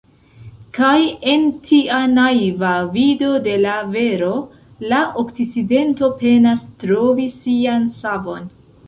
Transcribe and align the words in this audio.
Kaj 0.75 0.99
en 1.33 1.43
tia 1.67 1.99
naiva 2.13 2.71
vido 2.95 3.29
de 3.47 3.53
la 3.65 3.75
vero, 3.97 4.31
la 4.95 5.03
Okcidento 5.25 6.11
penas 6.23 6.65
trovi 6.85 7.29
sian 7.37 7.87
savon. 8.01 8.51